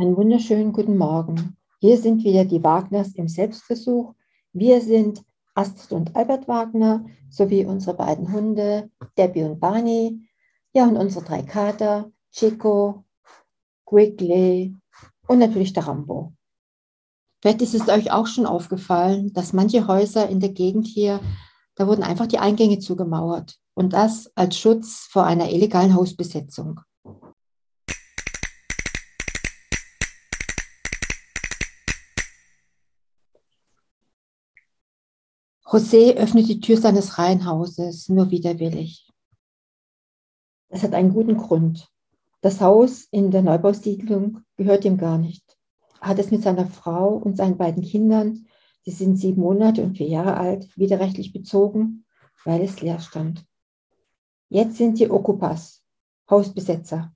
Einen 0.00 0.16
wunderschönen 0.16 0.72
guten 0.72 0.96
Morgen. 0.96 1.58
Hier 1.78 1.98
sind 1.98 2.24
wieder 2.24 2.46
die 2.46 2.64
Wagners 2.64 3.12
im 3.16 3.28
Selbstversuch. 3.28 4.14
Wir 4.54 4.80
sind 4.80 5.22
Astrid 5.54 5.92
und 5.92 6.16
Albert 6.16 6.48
Wagner 6.48 7.04
sowie 7.28 7.66
unsere 7.66 7.98
beiden 7.98 8.32
Hunde, 8.32 8.90
Debbie 9.18 9.42
und 9.42 9.60
Barney. 9.60 10.26
Ja, 10.72 10.84
und 10.84 10.96
unsere 10.96 11.22
drei 11.22 11.42
Kater, 11.42 12.10
Chico, 12.32 13.04
Quigley 13.84 14.74
und 15.28 15.38
natürlich 15.38 15.74
der 15.74 15.86
Rambo. 15.86 16.32
Vielleicht 17.42 17.60
ist 17.60 17.74
es 17.74 17.86
euch 17.90 18.10
auch 18.10 18.26
schon 18.26 18.46
aufgefallen, 18.46 19.34
dass 19.34 19.52
manche 19.52 19.86
Häuser 19.86 20.30
in 20.30 20.40
der 20.40 20.52
Gegend 20.54 20.86
hier, 20.86 21.20
da 21.74 21.86
wurden 21.86 22.04
einfach 22.04 22.26
die 22.26 22.38
Eingänge 22.38 22.78
zugemauert. 22.78 23.58
Und 23.74 23.92
das 23.92 24.32
als 24.34 24.56
Schutz 24.58 25.08
vor 25.10 25.24
einer 25.24 25.50
illegalen 25.50 25.94
Hausbesetzung. 25.94 26.80
José 35.64 36.16
öffnet 36.16 36.48
die 36.48 36.60
Tür 36.60 36.78
seines 36.78 37.18
Reihenhauses 37.18 38.08
nur 38.08 38.30
widerwillig. 38.30 39.08
Das 40.68 40.82
hat 40.82 40.94
einen 40.94 41.12
guten 41.12 41.36
Grund. 41.36 41.88
Das 42.40 42.60
Haus 42.60 43.06
in 43.10 43.30
der 43.30 43.42
Neubausiedlung 43.42 44.40
gehört 44.56 44.84
ihm 44.84 44.96
gar 44.96 45.18
nicht. 45.18 45.58
Er 46.00 46.08
hat 46.08 46.18
es 46.18 46.30
mit 46.30 46.42
seiner 46.42 46.66
Frau 46.66 47.14
und 47.14 47.36
seinen 47.36 47.56
beiden 47.56 47.82
Kindern, 47.82 48.46
die 48.86 48.90
sind 48.90 49.16
sieben 49.16 49.42
Monate 49.42 49.82
und 49.82 49.96
vier 49.96 50.08
Jahre 50.08 50.36
alt, 50.36 50.76
widerrechtlich 50.76 51.32
bezogen, 51.32 52.04
weil 52.44 52.62
es 52.62 52.80
leer 52.80 52.98
stand. 52.98 53.44
Jetzt 54.48 54.76
sind 54.76 54.98
die 54.98 55.10
Okupas, 55.10 55.84
Hausbesetzer. 56.28 57.12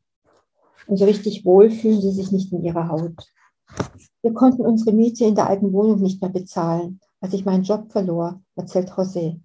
Und 0.86 0.98
so 0.98 1.06
richtig 1.06 1.44
wohl 1.44 1.70
fühlen 1.70 2.00
sie 2.00 2.12
sich 2.12 2.30
nicht 2.30 2.52
in 2.52 2.62
ihrer 2.62 2.88
Haut. 2.88 3.32
Wir 4.20 4.34
konnten 4.34 4.64
unsere 4.64 4.92
Miete 4.92 5.24
in 5.24 5.34
der 5.34 5.48
alten 5.48 5.72
Wohnung 5.72 6.00
nicht 6.00 6.20
mehr 6.20 6.30
bezahlen 6.30 7.00
als 7.24 7.32
ich 7.32 7.46
meinen 7.46 7.62
Job 7.62 7.90
verlor, 7.90 8.43
erzählt 8.56 8.90
José. 8.92 9.40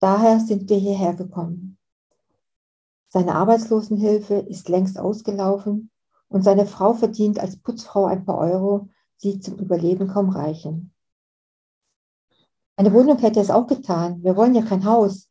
Daher 0.00 0.40
sind 0.40 0.68
wir 0.68 0.76
hierher 0.76 1.14
gekommen. 1.14 1.78
Seine 3.08 3.34
Arbeitslosenhilfe 3.34 4.34
ist 4.34 4.68
längst 4.68 4.98
ausgelaufen 4.98 5.90
und 6.28 6.42
seine 6.42 6.66
Frau 6.66 6.92
verdient 6.92 7.40
als 7.40 7.56
Putzfrau 7.56 8.04
ein 8.06 8.24
paar 8.24 8.38
Euro, 8.38 8.88
die 9.22 9.40
zum 9.40 9.56
Überleben 9.56 10.08
kaum 10.08 10.30
reichen. 10.30 10.92
Eine 12.76 12.92
Wohnung 12.92 13.18
hätte 13.18 13.40
es 13.40 13.50
auch 13.50 13.66
getan. 13.66 14.22
Wir 14.22 14.36
wollen 14.36 14.54
ja 14.54 14.62
kein 14.62 14.84
Haus. 14.84 15.28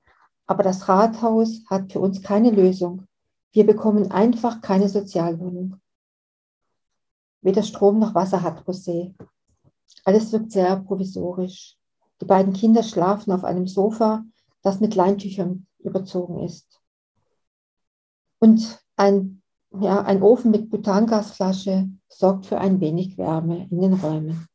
Aber 0.48 0.64
das 0.64 0.90
Rathaus 0.90 1.64
hat 1.70 1.92
für 1.92 2.00
uns 2.00 2.22
keine 2.22 2.52
Lösung. 2.52 3.06
Wir 3.52 3.66
bekommen 3.66 4.12
einfach 4.12 4.62
keine 4.62 4.90
Sozialwohnung. 4.90 5.80
Weder 7.42 7.64
Strom 7.64 8.00
noch 8.00 8.16
Wasser 8.16 8.42
hat 8.42 8.66
José. 8.66 9.14
Alles 10.04 10.32
wirkt 10.32 10.52
sehr 10.52 10.76
provisorisch. 10.78 11.78
Die 12.22 12.26
beiden 12.26 12.54
Kinder 12.54 12.84
schlafen 12.84 13.32
auf 13.32 13.44
einem 13.44 13.68
Sofa, 13.68 14.26
das 14.62 14.80
mit 14.80 14.96
Leintüchern 14.96 15.68
überzogen 15.80 16.44
ist. 16.44 16.82
Und 18.40 18.80
ein, 18.96 19.42
ja, 19.80 20.02
ein 20.02 20.22
Ofen 20.22 20.52
mit 20.52 20.70
Butangasflasche 20.70 21.90
sorgt 22.10 22.46
für 22.46 22.60
ein 22.60 22.80
wenig 22.80 23.18
Wärme 23.18 23.68
in 23.70 23.82
den 23.82 23.94
Räumen. 23.94 24.48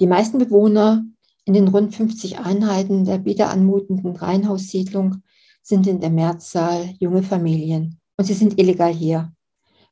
Die 0.00 0.06
meisten 0.06 0.38
Bewohner 0.38 1.04
in 1.44 1.54
den 1.54 1.68
rund 1.68 1.94
50 1.94 2.38
Einheiten 2.38 3.04
der 3.04 3.24
wiederanmutenden 3.24 4.14
Reihenhaussiedlung 4.14 5.22
sind 5.62 5.86
in 5.86 6.00
der 6.00 6.10
Mehrzahl 6.10 6.94
junge 7.00 7.22
Familien 7.22 8.00
und 8.16 8.24
sie 8.24 8.34
sind 8.34 8.58
illegal 8.58 8.92
hier. 8.92 9.32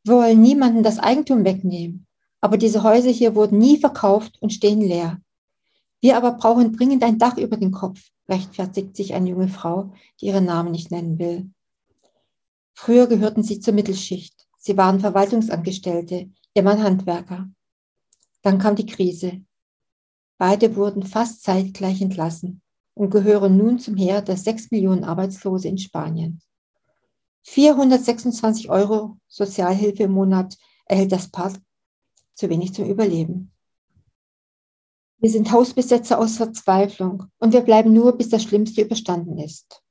Wir 0.05 0.15
wollen 0.15 0.41
niemanden 0.41 0.83
das 0.83 0.99
Eigentum 0.99 1.45
wegnehmen. 1.45 2.07
Aber 2.41 2.59
diese 2.59 2.83
Häuser 2.85 3.11
hier 3.11 3.35
wurden 3.35 3.59
nie 3.59 3.79
verkauft 3.79 4.41
und 4.41 4.53
stehen 4.53 4.81
leer. 4.81 5.21
Wir 6.07 6.17
aber 6.17 6.35
brauchen 6.35 6.73
dringend 6.73 7.03
ein 7.03 7.19
Dach 7.19 7.37
über 7.37 7.57
den 7.57 7.73
Kopf, 7.73 8.13
rechtfertigt 8.29 8.95
sich 8.95 9.13
eine 9.13 9.29
junge 9.29 9.49
Frau, 9.49 9.93
die 10.21 10.27
ihren 10.27 10.45
Namen 10.45 10.71
nicht 10.71 10.93
nennen 10.93 11.19
will. 11.19 11.51
Früher 12.75 13.09
gehörten 13.09 13.43
sie 13.43 13.59
zur 13.59 13.75
Mittelschicht. 13.75 14.47
Sie 14.57 14.77
waren 14.77 15.01
Verwaltungsangestellte, 15.01 16.31
ihr 16.55 16.63
Mann 16.63 16.81
Handwerker. 16.81 17.51
Dann 18.43 18.61
kam 18.61 18.77
die 18.77 18.87
Krise. 18.87 19.41
Beide 20.39 20.77
wurden 20.77 21.03
fast 21.03 21.43
zeitgleich 21.43 22.01
entlassen 22.01 22.63
und 22.95 23.11
gehören 23.11 23.57
nun 23.57 23.81
zum 23.81 23.97
Heer 23.97 24.23
der 24.23 24.37
sechs 24.37 24.71
Millionen 24.71 25.03
Arbeitslose 25.03 25.67
in 25.67 25.79
Spanien. 25.79 26.41
426 27.43 28.71
Euro 28.71 29.19
Sozialhilfe 29.27 30.05
im 30.05 30.13
Monat 30.13 30.57
erhält 30.85 31.11
das 31.11 31.33
Paar 31.33 31.53
zu 32.33 32.49
wenig 32.49 32.75
zum 32.75 32.85
Überleben. 32.85 33.51
Wir 35.19 35.31
sind 35.31 35.51
Hausbesetzer 35.51 36.19
aus 36.19 36.37
Verzweiflung 36.37 37.25
und 37.39 37.53
wir 37.53 37.63
bleiben 37.63 37.93
nur, 37.93 38.17
bis 38.17 38.29
das 38.29 38.43
Schlimmste 38.43 38.83
überstanden 38.83 39.39
ist. 39.39 39.83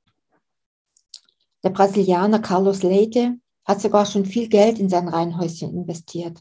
Der 1.64 1.70
Brasilianer 1.70 2.38
Carlos 2.38 2.84
Leite 2.84 3.38
hat 3.64 3.80
sogar 3.80 4.06
schon 4.06 4.24
viel 4.24 4.48
Geld 4.48 4.78
in 4.78 4.88
sein 4.88 5.08
Reihenhäuschen 5.08 5.74
investiert, 5.74 6.38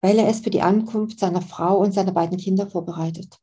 weil 0.00 0.18
er 0.18 0.28
es 0.28 0.40
für 0.40 0.48
die 0.48 0.62
Ankunft 0.62 1.18
seiner 1.18 1.42
Frau 1.42 1.78
und 1.78 1.92
seiner 1.92 2.12
beiden 2.12 2.38
Kinder 2.38 2.66
vorbereitet. 2.66 3.38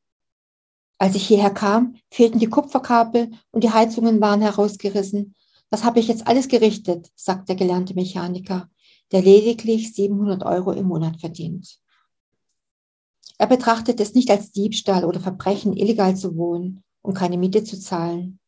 Als 0.98 1.16
ich 1.16 1.28
hierher 1.28 1.52
kam, 1.52 1.96
fehlten 2.10 2.40
die 2.40 2.50
Kupferkabel 2.50 3.32
und 3.52 3.64
die 3.64 3.72
Heizungen 3.72 4.20
waren 4.20 4.42
herausgerissen. 4.42 5.36
Das 5.70 5.84
habe 5.84 6.00
ich 6.00 6.08
jetzt 6.08 6.28
alles 6.28 6.48
gerichtet, 6.48 7.12
sagt 7.16 7.50
der 7.50 7.56
gelernte 7.56 7.94
Mechaniker, 7.94 8.70
der 9.12 9.22
lediglich 9.22 9.94
700 9.94 10.44
Euro 10.44 10.72
im 10.72 10.88
Monat 10.88 11.20
verdient. 11.20 11.80
Er 13.38 13.48
betrachtet 13.48 14.00
es 14.00 14.14
nicht 14.14 14.30
als 14.30 14.52
Diebstahl 14.52 15.06
oder 15.06 15.20
Verbrechen, 15.20 15.76
illegal 15.76 16.16
zu 16.16 16.36
wohnen 16.36 16.84
und 17.02 17.16
keine 17.16 17.38
Miete 17.38 17.64
zu 17.64 17.80
zahlen. 17.80 18.40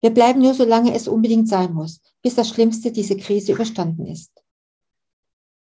Wir 0.00 0.10
bleiben 0.10 0.40
nur, 0.40 0.54
solange 0.54 0.94
es 0.94 1.08
unbedingt 1.08 1.48
sein 1.48 1.74
muss, 1.74 2.00
bis 2.22 2.34
das 2.34 2.48
Schlimmste 2.48 2.92
diese 2.92 3.16
Krise 3.16 3.52
überstanden 3.52 4.06
ist. 4.06 4.30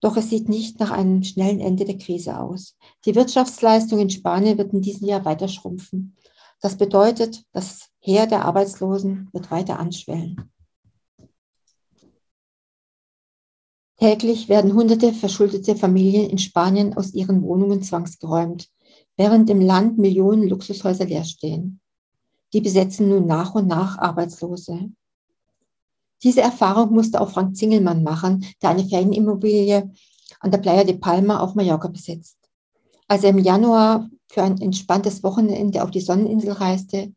Doch 0.02 0.16
es 0.18 0.30
sieht 0.30 0.50
nicht 0.50 0.80
nach 0.80 0.92
einem 0.92 1.24
schnellen 1.24 1.60
Ende 1.60 1.86
der 1.86 1.98
Krise 1.98 2.40
aus. 2.40 2.78
Die 3.06 3.16
Wirtschaftsleistung 3.16 4.00
in 4.00 4.10
Spanien 4.10 4.58
wird 4.58 4.74
in 4.74 4.82
diesem 4.82 5.08
Jahr 5.08 5.26
weiter 5.26 5.48
schrumpfen. 5.48 6.16
Das 6.62 6.78
bedeutet, 6.78 7.44
das 7.52 7.90
Heer 8.00 8.28
der 8.28 8.46
Arbeitslosen 8.46 9.30
wird 9.34 9.52
weiter 9.52 9.80
anschwellen. 9.80 10.52
Täglich 14.00 14.48
werden 14.48 14.74
hunderte 14.74 15.12
verschuldete 15.12 15.76
Familien 15.76 16.30
in 16.30 16.38
Spanien 16.38 16.96
aus 16.96 17.14
ihren 17.14 17.42
Wohnungen 17.42 17.84
zwangsgeräumt, 17.84 18.70
während 19.18 19.50
im 19.50 19.60
Land 19.60 19.98
Millionen 19.98 20.48
Luxushäuser 20.48 21.06
leer 21.06 21.26
stehen. 21.26 21.82
Die 22.54 22.62
besetzen 22.62 23.10
nun 23.10 23.26
nach 23.26 23.56
und 23.56 23.68
nach 23.68 23.98
Arbeitslose. 23.98 24.90
Diese 26.24 26.42
Erfahrung 26.42 26.94
musste 26.94 27.20
auch 27.20 27.30
Frank 27.30 27.58
Zingelmann 27.58 28.02
machen, 28.04 28.46
der 28.62 28.70
eine 28.70 28.86
Ferienimmobilie 28.86 29.92
an 30.40 30.52
der 30.52 30.60
Playa 30.60 30.86
de 30.86 30.98
Palma 30.98 31.42
auf 31.42 31.56
Mallorca 31.56 31.90
besitzt. 31.90 32.38
Als 33.10 33.26
er 33.26 33.32
im 33.32 33.40
Januar 33.40 34.10
für 34.30 34.44
ein 34.44 34.62
entspanntes 34.62 35.24
Wochenende 35.24 35.84
auf 35.84 35.92
die 35.92 36.00
Sonneninsel 36.00 36.54
reiste, 36.54 37.14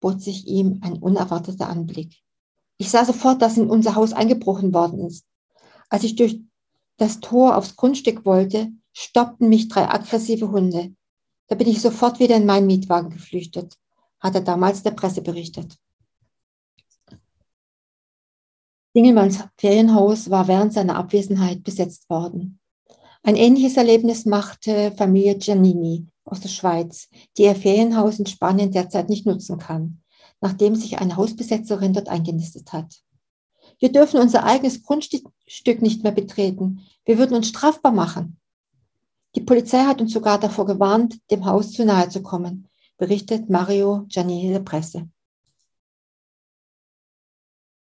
bot 0.00 0.22
sich 0.22 0.46
ihm 0.46 0.78
ein 0.82 0.94
unerwarteter 0.94 1.68
Anblick. 1.68 2.22
Ich 2.76 2.90
sah 2.90 3.04
sofort, 3.04 3.42
dass 3.42 3.56
in 3.56 3.68
unser 3.68 3.96
Haus 3.96 4.12
eingebrochen 4.12 4.72
worden 4.72 5.00
ist. 5.00 5.24
Als 5.94 6.02
ich 6.02 6.16
durch 6.16 6.40
das 6.96 7.20
Tor 7.20 7.56
aufs 7.56 7.76
Grundstück 7.76 8.24
wollte, 8.24 8.72
stoppten 8.92 9.48
mich 9.48 9.68
drei 9.68 9.88
aggressive 9.88 10.50
Hunde. 10.50 10.92
Da 11.46 11.54
bin 11.54 11.68
ich 11.68 11.80
sofort 11.80 12.18
wieder 12.18 12.34
in 12.34 12.46
meinen 12.46 12.66
Mietwagen 12.66 13.10
geflüchtet, 13.10 13.76
hat 14.18 14.34
er 14.34 14.40
damals 14.40 14.82
der 14.82 14.90
Presse 14.90 15.22
berichtet. 15.22 15.76
Dingelmanns 18.96 19.44
Ferienhaus 19.56 20.30
war 20.30 20.48
während 20.48 20.72
seiner 20.72 20.96
Abwesenheit 20.96 21.62
besetzt 21.62 22.10
worden. 22.10 22.58
Ein 23.22 23.36
ähnliches 23.36 23.76
Erlebnis 23.76 24.26
machte 24.26 24.90
Familie 24.96 25.38
Giannini 25.38 26.08
aus 26.24 26.40
der 26.40 26.48
Schweiz, 26.48 27.08
die 27.38 27.42
ihr 27.42 27.54
Ferienhaus 27.54 28.18
in 28.18 28.26
Spanien 28.26 28.72
derzeit 28.72 29.08
nicht 29.08 29.26
nutzen 29.26 29.58
kann, 29.58 30.02
nachdem 30.40 30.74
sich 30.74 30.98
eine 30.98 31.14
Hausbesetzerin 31.14 31.92
dort 31.92 32.08
eingenistet 32.08 32.72
hat. 32.72 33.04
Wir 33.78 33.92
dürfen 33.92 34.20
unser 34.20 34.44
eigenes 34.44 34.82
Grundstück 34.82 35.82
nicht 35.82 36.02
mehr 36.02 36.12
betreten. 36.12 36.80
Wir 37.04 37.18
würden 37.18 37.36
uns 37.36 37.48
strafbar 37.48 37.92
machen. 37.92 38.38
Die 39.34 39.40
Polizei 39.40 39.84
hat 39.84 40.00
uns 40.00 40.12
sogar 40.12 40.38
davor 40.38 40.64
gewarnt, 40.64 41.18
dem 41.30 41.44
Haus 41.44 41.72
zu 41.72 41.84
nahe 41.84 42.08
zu 42.08 42.22
kommen, 42.22 42.68
berichtet 42.98 43.50
Mario 43.50 44.06
Giannini 44.08 44.52
der 44.52 44.60
Presse. 44.60 45.08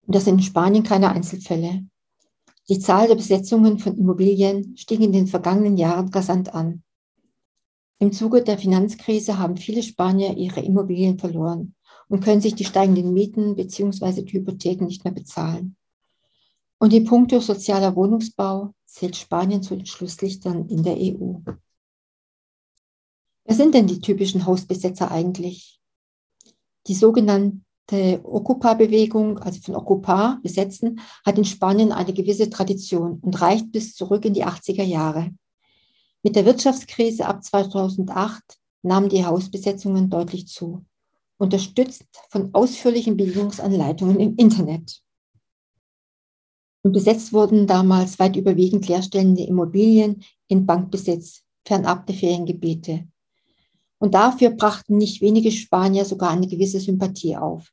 Und 0.07 0.15
das 0.15 0.25
sind 0.25 0.39
in 0.39 0.43
Spanien 0.43 0.83
keine 0.83 1.11
Einzelfälle. 1.11 1.87
Die 2.69 2.79
Zahl 2.79 3.09
der 3.09 3.17
Besetzungen 3.17 3.79
von 3.79 3.97
Immobilien 3.99 4.77
stieg 4.77 5.01
in 5.01 5.13
den 5.13 5.27
vergangenen 5.27 5.77
Jahren 5.77 6.09
rasant 6.09 6.55
an. 6.55 6.83
Im 7.99 8.13
Zuge 8.13 8.43
der 8.43 8.59
Finanzkrise 8.59 9.39
haben 9.39 9.57
viele 9.57 9.83
Spanier 9.83 10.37
ihre 10.37 10.61
Immobilien 10.61 11.19
verloren 11.19 11.75
und 12.09 12.25
können 12.25 12.41
sich 12.41 12.55
die 12.55 12.65
steigenden 12.65 13.13
Mieten 13.13 13.55
bzw. 13.57 14.23
die 14.23 14.33
Hypotheken 14.33 14.87
nicht 14.87 15.05
mehr 15.05 15.13
bezahlen. 15.13 15.77
Und 16.83 16.93
in 16.93 17.05
puncto 17.05 17.39
sozialer 17.39 17.95
Wohnungsbau 17.95 18.75
zählt 18.87 19.15
Spanien 19.15 19.63
zu 19.63 19.77
den 19.77 19.87
Schlusslichtern 19.87 20.69
in 20.69 20.83
der 20.83 20.97
EU. 20.97 21.35
Wer 23.45 23.55
sind 23.55 23.73
denn 23.77 23.87
die 23.87 24.01
typischen 24.01 24.47
Hausbesetzer 24.47 25.09
eigentlich? 25.13 25.81
Die 26.89 26.95
sogenannte 26.95 28.21
Ocupa-Bewegung, 28.25 29.39
also 29.39 29.61
von 29.61 29.77
Occupar, 29.77 30.41
besetzen, 30.43 30.99
hat 31.25 31.39
in 31.39 31.45
Spanien 31.45 31.93
eine 31.93 32.13
gewisse 32.13 32.51
Tradition 32.51 33.21
und 33.21 33.41
reicht 33.41 33.71
bis 33.71 33.95
zurück 33.95 34.25
in 34.25 34.35
die 34.35 34.45
80er 34.45 34.83
Jahre. 34.83 35.31
Mit 36.25 36.35
der 36.35 36.47
Wirtschaftskrise 36.47 37.27
ab 37.27 37.45
2008 37.45 38.43
nahmen 38.83 39.09
die 39.09 39.25
Hausbesetzungen 39.25 40.11
deutlich 40.11 40.49
zu, 40.49 40.85
unterstützt 41.39 42.07
von 42.29 42.53
ausführlichen 42.53 43.17
Bildungsanleitungen 43.17 44.19
im 44.19 44.35
Internet. 44.35 45.01
Und 46.83 46.93
besetzt 46.93 47.33
wurden 47.33 47.67
damals 47.67 48.19
weit 48.19 48.37
überwiegend 48.37 48.89
leerstehende 48.89 49.45
Immobilien 49.45 50.23
in 50.49 50.67
Bankbesitz, 50.67 51.43
fernab 51.65 52.07
der 52.07 52.17
Feriengebiete. 52.17 53.07
Und 53.99 54.15
dafür 54.15 54.51
brachten 54.51 54.99
nicht 54.99 55.21
wenige 55.21 55.53
Spanier 55.53 56.05
sogar 56.05 56.31
eine 56.31 56.49
gewisse 56.49 56.81
Sympathie 56.81 57.37
auf. 57.37 57.73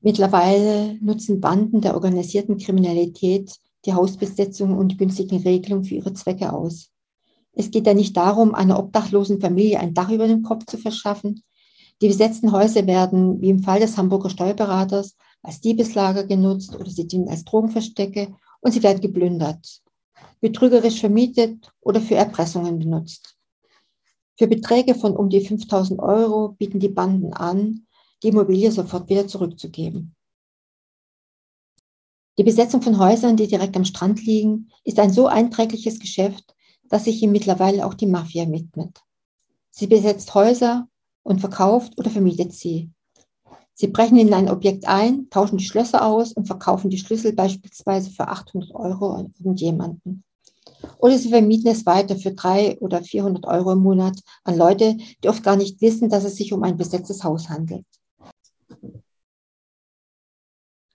Mittlerweile 0.00 0.98
nutzen 1.00 1.40
Banden 1.40 1.80
der 1.80 1.94
organisierten 1.94 2.58
Kriminalität 2.58 3.54
die 3.84 3.94
Hausbesetzung 3.94 4.76
und 4.76 4.88
die 4.88 4.96
günstigen 4.96 5.38
Regelungen 5.42 5.84
für 5.84 5.94
ihre 5.94 6.12
Zwecke 6.12 6.52
aus. 6.52 6.90
Es 7.52 7.70
geht 7.70 7.86
ja 7.86 7.94
nicht 7.94 8.16
darum, 8.16 8.54
einer 8.54 8.78
obdachlosen 8.78 9.40
Familie 9.40 9.78
ein 9.78 9.94
Dach 9.94 10.10
über 10.10 10.26
dem 10.26 10.42
Kopf 10.42 10.66
zu 10.66 10.78
verschaffen. 10.78 11.42
Die 12.00 12.08
besetzten 12.08 12.50
Häuser 12.50 12.86
werden, 12.86 13.40
wie 13.40 13.50
im 13.50 13.62
Fall 13.62 13.78
des 13.78 13.96
Hamburger 13.96 14.30
Steuerberaters, 14.30 15.16
als 15.42 15.60
Diebeslager 15.60 16.24
genutzt 16.24 16.74
oder 16.74 16.90
sie 16.90 17.06
dienen 17.06 17.28
als 17.28 17.44
Drogenverstecke 17.44 18.34
und 18.60 18.72
sie 18.72 18.82
werden 18.82 19.00
geplündert, 19.00 19.82
betrügerisch 20.40 21.00
vermietet 21.00 21.72
oder 21.80 22.00
für 22.00 22.14
Erpressungen 22.14 22.78
benutzt. 22.78 23.36
Für 24.38 24.46
Beträge 24.46 24.94
von 24.94 25.16
um 25.16 25.28
die 25.28 25.44
5000 25.44 26.00
Euro 26.00 26.52
bieten 26.52 26.80
die 26.80 26.88
Banden 26.88 27.32
an, 27.32 27.86
die 28.22 28.28
Immobilie 28.28 28.70
sofort 28.70 29.08
wieder 29.08 29.26
zurückzugeben. 29.26 30.14
Die 32.38 32.44
Besetzung 32.44 32.80
von 32.80 32.98
Häusern, 32.98 33.36
die 33.36 33.46
direkt 33.46 33.76
am 33.76 33.84
Strand 33.84 34.24
liegen, 34.24 34.70
ist 34.84 34.98
ein 34.98 35.12
so 35.12 35.26
einträgliches 35.26 35.98
Geschäft, 35.98 36.54
dass 36.88 37.04
sich 37.04 37.22
ihm 37.22 37.32
mittlerweile 37.32 37.84
auch 37.84 37.94
die 37.94 38.06
Mafia 38.06 38.50
widmet. 38.50 39.00
Sie 39.70 39.86
besetzt 39.86 40.34
Häuser 40.34 40.88
und 41.22 41.40
verkauft 41.40 41.98
oder 41.98 42.10
vermietet 42.10 42.52
sie. 42.52 42.90
Sie 43.74 43.88
brechen 43.88 44.18
in 44.18 44.34
ein 44.34 44.50
Objekt 44.50 44.86
ein, 44.86 45.28
tauschen 45.30 45.56
die 45.56 45.64
Schlösser 45.64 46.04
aus 46.04 46.32
und 46.32 46.46
verkaufen 46.46 46.90
die 46.90 46.98
Schlüssel 46.98 47.32
beispielsweise 47.32 48.10
für 48.10 48.28
800 48.28 48.74
Euro 48.74 49.12
an 49.12 49.32
irgendjemanden. 49.38 50.24
Oder 50.98 51.18
sie 51.18 51.30
vermieten 51.30 51.70
es 51.70 51.86
weiter 51.86 52.16
für 52.16 52.32
300 52.32 52.82
oder 52.82 53.02
400 53.02 53.46
Euro 53.46 53.72
im 53.72 53.80
Monat 53.80 54.20
an 54.44 54.56
Leute, 54.56 54.96
die 55.22 55.28
oft 55.28 55.42
gar 55.42 55.56
nicht 55.56 55.80
wissen, 55.80 56.08
dass 56.08 56.24
es 56.24 56.36
sich 56.36 56.52
um 56.52 56.62
ein 56.62 56.76
besetztes 56.76 57.24
Haus 57.24 57.48
handelt. 57.48 57.86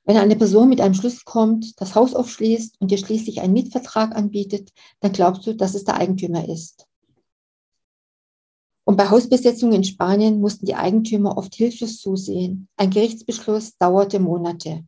Wenn 0.06 0.16
eine 0.16 0.38
Person 0.38 0.70
mit 0.70 0.80
einem 0.80 0.94
Schlüssel 0.94 1.24
kommt, 1.26 1.82
das 1.82 1.94
Haus 1.94 2.16
aufschließt 2.16 2.80
und 2.80 2.92
dir 2.92 2.98
schließlich 2.98 3.42
einen 3.42 3.52
Mietvertrag 3.52 4.16
anbietet, 4.16 4.72
dann 5.02 5.12
glaubst 5.12 5.46
du, 5.46 5.54
dass 5.54 5.76
es 5.76 5.84
der 5.84 5.96
Eigentümer 5.96 6.48
ist. 6.48 6.87
Und 8.88 8.96
bei 8.96 9.10
Hausbesetzungen 9.10 9.74
in 9.74 9.84
Spanien 9.84 10.40
mussten 10.40 10.66
die 10.66 10.76
Eigentümer 10.76 11.38
oft 11.38 11.54
hilflos 11.54 11.98
zusehen. 11.98 12.70
Ein 12.78 12.90
Gerichtsbeschluss 12.90 13.78
dauerte 13.78 14.18
Monate. 14.18 14.86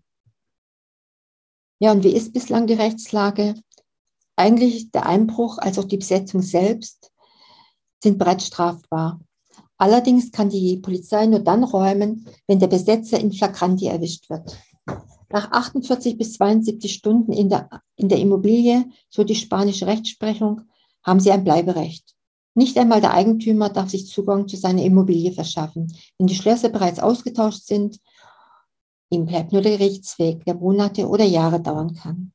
Ja, 1.80 1.92
und 1.92 2.06
wie 2.06 2.14
ist 2.14 2.32
bislang 2.32 2.66
die 2.66 2.76
Rechtslage? 2.76 3.56
Eigentlich 4.38 4.92
der 4.92 5.06
Einbruch 5.06 5.58
als 5.58 5.78
auch 5.78 5.84
die 5.84 5.98
Besetzung 5.98 6.42
selbst 6.42 7.12
sind 8.02 8.18
bereits 8.18 8.48
strafbar. 8.48 9.20
Allerdings 9.78 10.32
kann 10.32 10.50
die 10.50 10.78
Polizei 10.78 11.26
nur 11.26 11.42
dann 11.42 11.66
räumen, 11.66 12.26
wenn 12.48 12.60
der 12.60 12.68
Besetzer 12.68 13.20
in 13.20 13.34
Flagranti 13.34 13.88
erwischt 13.88 14.30
wird. 14.30 14.58
Nach 15.30 15.52
48 15.52 16.18
bis 16.18 16.36
72 16.36 16.94
Stunden 16.94 17.34
in 17.34 17.50
der, 17.50 17.70
in 17.98 18.08
der 18.08 18.20
Immobilie, 18.20 18.86
so 19.10 19.26
die 19.26 19.36
spanische 19.36 19.88
Rechtsprechung, 19.88 20.62
haben 21.04 21.20
sie 21.20 21.32
ein 21.32 21.44
Bleiberecht. 21.44 22.16
Nicht 22.60 22.78
einmal 22.78 23.00
der 23.00 23.14
Eigentümer 23.14 23.70
darf 23.70 23.90
sich 23.90 24.08
Zugang 24.08 24.50
zu 24.50 24.58
seiner 24.58 24.84
Immobilie 24.84 25.32
verschaffen. 25.32 25.96
Wenn 26.18 26.28
die 26.28 26.36
Schlösser 26.36 26.68
bereits 26.68 27.00
ausgetauscht 27.00 27.64
sind, 27.64 28.02
ihm 29.10 29.26
bleibt 29.26 29.54
nur 29.54 29.62
der 29.62 29.78
Gerichtsweg, 29.78 30.44
der 30.44 30.56
Monate 30.56 31.08
oder 31.08 31.24
Jahre 31.24 31.62
dauern 31.62 31.96
kann. 31.96 32.34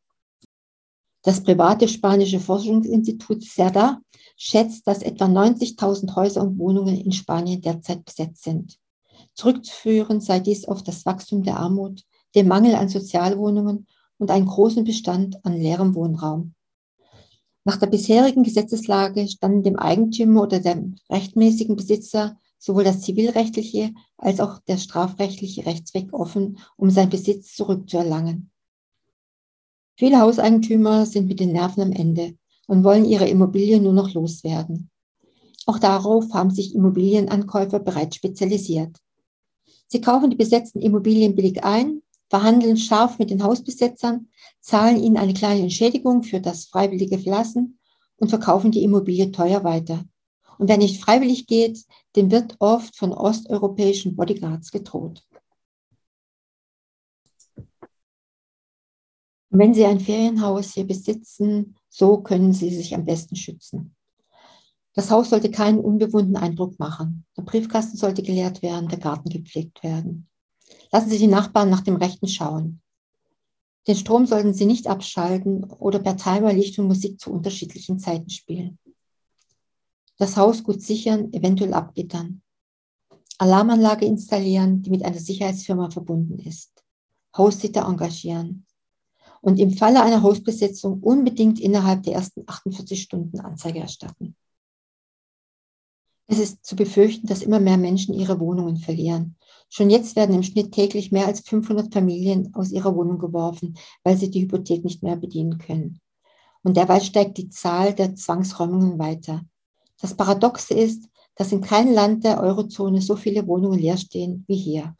Das 1.20 1.42
private 1.42 1.88
spanische 1.88 2.40
Forschungsinstitut 2.40 3.44
CERDA 3.44 4.00
schätzt, 4.38 4.86
dass 4.86 5.02
etwa 5.02 5.26
90.000 5.26 6.16
Häuser 6.16 6.40
und 6.40 6.58
Wohnungen 6.58 6.98
in 6.98 7.12
Spanien 7.12 7.60
derzeit 7.60 8.06
besetzt 8.06 8.44
sind. 8.44 8.78
Zurückzuführen 9.34 10.22
sei 10.22 10.40
dies 10.40 10.64
auf 10.64 10.82
das 10.82 11.04
Wachstum 11.04 11.42
der 11.42 11.58
Armut, 11.58 12.02
den 12.34 12.48
Mangel 12.48 12.76
an 12.76 12.88
Sozialwohnungen 12.88 13.86
und 14.16 14.30
einen 14.30 14.46
großen 14.46 14.84
Bestand 14.84 15.44
an 15.44 15.52
leerem 15.52 15.94
Wohnraum. 15.94 16.54
Nach 17.64 17.78
der 17.78 17.86
bisherigen 17.86 18.42
Gesetzeslage 18.42 19.26
standen 19.26 19.62
dem 19.62 19.76
Eigentümer 19.76 20.42
oder 20.42 20.60
dem 20.60 20.96
rechtmäßigen 21.10 21.76
Besitzer 21.76 22.38
sowohl 22.58 22.84
das 22.84 23.00
zivilrechtliche 23.00 23.92
als 24.18 24.40
auch 24.40 24.58
der 24.60 24.76
strafrechtliche 24.76 25.64
Rechtsweg 25.66 26.12
offen, 26.12 26.58
um 26.76 26.90
seinen 26.90 27.10
Besitz 27.10 27.54
zurückzuerlangen. 27.54 28.50
Viele 29.96 30.20
Hauseigentümer 30.20 31.06
sind 31.06 31.28
mit 31.28 31.40
den 31.40 31.52
Nerven 31.52 31.82
am 31.82 31.92
Ende 31.92 32.34
und 32.66 32.84
wollen 32.84 33.04
ihre 33.04 33.28
Immobilie 33.28 33.80
nur 33.80 33.92
noch 33.92 34.12
loswerden. 34.12 34.90
Auch 35.66 35.78
darauf 35.78 36.32
haben 36.34 36.50
sich 36.50 36.74
Immobilienankäufer 36.74 37.80
bereits 37.80 38.16
spezialisiert. 38.16 38.98
Sie 39.86 40.00
kaufen 40.00 40.30
die 40.30 40.36
besetzten 40.36 40.80
Immobilien 40.80 41.34
billig 41.34 41.64
ein, 41.64 42.02
verhandeln 42.34 42.76
scharf 42.76 43.20
mit 43.20 43.30
den 43.30 43.44
Hausbesetzern, 43.44 44.28
zahlen 44.58 45.00
ihnen 45.00 45.16
eine 45.16 45.34
kleine 45.34 45.60
Entschädigung 45.60 46.24
für 46.24 46.40
das 46.40 46.64
freiwillige 46.64 47.20
Verlassen 47.20 47.78
und 48.16 48.28
verkaufen 48.28 48.72
die 48.72 48.82
Immobilie 48.82 49.30
teuer 49.30 49.62
weiter. 49.62 50.04
Und 50.58 50.68
wer 50.68 50.76
nicht 50.76 51.00
freiwillig 51.00 51.46
geht, 51.46 51.84
dem 52.16 52.32
wird 52.32 52.56
oft 52.58 52.96
von 52.96 53.12
osteuropäischen 53.12 54.16
Bodyguards 54.16 54.72
gedroht. 54.72 55.22
Und 57.56 59.60
wenn 59.60 59.72
Sie 59.72 59.84
ein 59.84 60.00
Ferienhaus 60.00 60.74
hier 60.74 60.88
besitzen, 60.88 61.76
so 61.88 62.20
können 62.20 62.52
Sie 62.52 62.74
sich 62.74 62.96
am 62.96 63.04
besten 63.04 63.36
schützen. 63.36 63.94
Das 64.94 65.12
Haus 65.12 65.30
sollte 65.30 65.52
keinen 65.52 65.78
unbewohnten 65.78 66.36
Eindruck 66.36 66.80
machen. 66.80 67.26
Der 67.36 67.42
Briefkasten 67.42 67.96
sollte 67.96 68.24
geleert 68.24 68.60
werden, 68.60 68.88
der 68.88 68.98
Garten 68.98 69.28
gepflegt 69.28 69.84
werden. 69.84 70.28
Lassen 70.92 71.10
Sie 71.10 71.18
die 71.18 71.26
Nachbarn 71.26 71.70
nach 71.70 71.80
dem 71.80 71.96
Rechten 71.96 72.28
schauen. 72.28 72.80
Den 73.86 73.96
Strom 73.96 74.26
sollten 74.26 74.54
Sie 74.54 74.64
nicht 74.64 74.86
abschalten 74.86 75.64
oder 75.64 75.98
per 75.98 76.16
Timer 76.16 76.52
Licht 76.52 76.78
und 76.78 76.86
Musik 76.86 77.20
zu 77.20 77.32
unterschiedlichen 77.32 77.98
Zeiten 77.98 78.30
spielen. 78.30 78.78
Das 80.16 80.36
Haus 80.36 80.62
gut 80.62 80.80
sichern, 80.80 81.32
eventuell 81.32 81.74
abgittern. 81.74 82.42
Alarmanlage 83.38 84.06
installieren, 84.06 84.82
die 84.82 84.90
mit 84.90 85.04
einer 85.04 85.18
Sicherheitsfirma 85.18 85.90
verbunden 85.90 86.38
ist. 86.38 86.84
Haussitter 87.36 87.86
engagieren. 87.86 88.64
Und 89.40 89.58
im 89.58 89.72
Falle 89.72 90.02
einer 90.02 90.22
Hausbesetzung 90.22 91.02
unbedingt 91.02 91.60
innerhalb 91.60 92.04
der 92.04 92.14
ersten 92.14 92.44
48 92.46 93.02
Stunden 93.02 93.40
Anzeige 93.40 93.80
erstatten. 93.80 94.36
Es 96.26 96.38
ist 96.38 96.64
zu 96.64 96.74
befürchten, 96.74 97.26
dass 97.26 97.42
immer 97.42 97.60
mehr 97.60 97.76
Menschen 97.76 98.14
ihre 98.14 98.40
Wohnungen 98.40 98.76
verlieren. 98.76 99.36
Schon 99.68 99.90
jetzt 99.90 100.16
werden 100.16 100.34
im 100.34 100.42
Schnitt 100.42 100.72
täglich 100.72 101.12
mehr 101.12 101.26
als 101.26 101.40
500 101.40 101.92
Familien 101.92 102.54
aus 102.54 102.70
ihrer 102.70 102.94
Wohnung 102.96 103.18
geworfen, 103.18 103.76
weil 104.02 104.16
sie 104.16 104.30
die 104.30 104.42
Hypothek 104.42 104.84
nicht 104.84 105.02
mehr 105.02 105.16
bedienen 105.16 105.58
können. 105.58 106.00
Und 106.62 106.76
derweil 106.76 107.02
steigt 107.02 107.36
die 107.36 107.50
Zahl 107.50 107.94
der 107.94 108.14
Zwangsräumungen 108.14 108.98
weiter. 108.98 109.42
Das 110.00 110.16
Paradoxe 110.16 110.74
ist, 110.74 111.08
dass 111.34 111.52
in 111.52 111.60
keinem 111.60 111.92
Land 111.92 112.24
der 112.24 112.40
Eurozone 112.40 113.02
so 113.02 113.16
viele 113.16 113.46
Wohnungen 113.46 113.78
leer 113.78 113.98
stehen 113.98 114.44
wie 114.46 114.56
hier. 114.56 114.94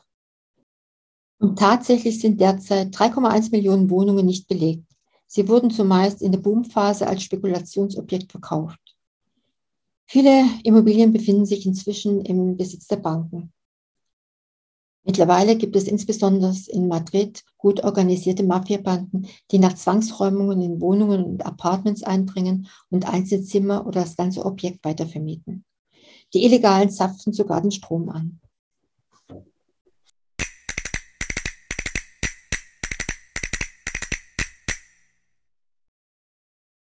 Und 1.39 1.59
tatsächlich 1.59 2.21
sind 2.21 2.41
derzeit 2.41 2.95
3,1 2.95 3.51
Millionen 3.51 3.91
Wohnungen 3.91 4.27
nicht 4.27 4.49
belegt. 4.49 4.85
Sie 5.27 5.49
wurden 5.49 5.71
zumeist 5.71 6.23
in 6.23 6.33
der 6.33 6.39
Boomphase 6.39 7.07
als 7.07 7.23
Spekulationsobjekt 7.23 8.31
verkauft. 8.31 8.84
Viele 10.07 10.45
Immobilien 10.63 11.13
befinden 11.13 11.47
sich 11.47 11.67
inzwischen 11.67 12.21
im 12.23 12.57
Besitz 12.57 12.87
der 12.87 12.97
Banken. 12.97 13.53
Mittlerweile 15.07 15.57
gibt 15.57 15.77
es 15.77 15.87
insbesondere 15.87 16.55
in 16.69 16.89
Madrid 16.89 17.45
gut 17.59 17.85
organisierte 17.85 18.43
Mafiabanden, 18.43 19.27
die 19.51 19.59
nach 19.59 19.75
Zwangsräumungen 19.75 20.63
in 20.63 20.81
Wohnungen 20.81 21.25
und 21.25 21.45
Apartments 21.45 22.03
eindringen 22.03 22.69
und 22.89 23.07
Einzelzimmer 23.07 23.87
oder 23.87 24.01
das 24.01 24.17
ganze 24.17 24.45
Objekt 24.45 24.83
weitervermieten. 24.85 25.65
Die 26.33 26.45
Illegalen 26.45 26.91
zapfen 26.91 27.35
sogar 27.35 27.61
den 27.61 27.71
Strom 27.71 28.09
an. 28.09 28.41